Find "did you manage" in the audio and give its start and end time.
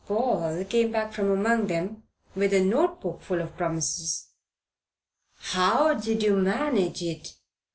5.93-7.03